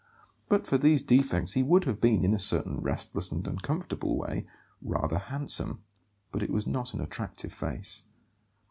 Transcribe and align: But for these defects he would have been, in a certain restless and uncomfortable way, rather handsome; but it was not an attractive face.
But 0.49 0.65
for 0.65 0.79
these 0.79 1.03
defects 1.03 1.51
he 1.53 1.61
would 1.61 1.83
have 1.83 2.01
been, 2.01 2.25
in 2.25 2.33
a 2.33 2.39
certain 2.39 2.79
restless 2.81 3.31
and 3.31 3.45
uncomfortable 3.47 4.17
way, 4.17 4.47
rather 4.81 5.19
handsome; 5.19 5.83
but 6.31 6.41
it 6.41 6.49
was 6.49 6.65
not 6.65 6.95
an 6.95 7.01
attractive 7.01 7.53
face. 7.53 8.01